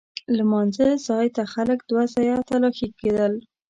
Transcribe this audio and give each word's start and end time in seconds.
لمانځه 0.37 0.87
ځای 1.07 1.27
ته 1.35 1.43
خلک 1.53 1.79
دوه 1.89 2.03
ځایه 2.13 2.35
تلاښي 2.49 2.87
کېدل. 2.99 3.33